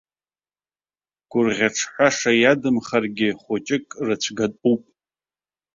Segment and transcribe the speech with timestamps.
[1.31, 4.81] Гәырӷьаҿҳәаша иадамхаргьы хәыҷык рыцәгатәуп.